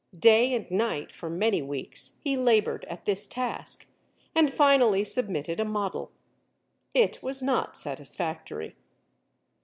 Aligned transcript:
Day 0.17 0.55
and 0.55 0.71
night, 0.71 1.11
for 1.11 1.29
many 1.29 1.61
weeks, 1.61 2.13
he 2.21 2.35
labored 2.35 2.85
at 2.85 3.05
this 3.05 3.27
task, 3.27 3.85
and 4.33 4.51
finally 4.51 5.03
submitted 5.03 5.59
a 5.59 5.63
model. 5.63 6.11
It 6.95 7.21
was 7.21 7.43
not 7.43 7.77
satisfactory. 7.77 8.75